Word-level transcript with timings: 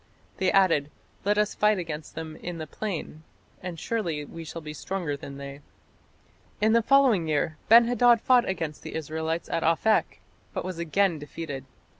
They 0.37 0.51
added: 0.51 0.89
"Let 1.25 1.37
us 1.37 1.53
fight 1.53 1.77
against 1.77 2.15
them 2.15 2.35
in 2.37 2.57
the 2.57 2.65
plain, 2.65 3.21
and 3.61 3.79
surely 3.79 4.25
we 4.25 4.43
shall 4.43 4.59
be 4.59 4.73
stronger 4.73 5.15
than 5.15 5.37
they". 5.37 5.61
In 6.59 6.73
the 6.73 6.81
following 6.81 7.27
year 7.27 7.57
Ben 7.69 7.85
hadad 7.87 8.19
fought 8.19 8.49
against 8.49 8.81
the 8.81 8.95
Israelites 8.95 9.47
at 9.49 9.61
Aphek, 9.61 10.19
but 10.55 10.65
was 10.65 10.79
again 10.79 11.19
defeated. 11.19 11.65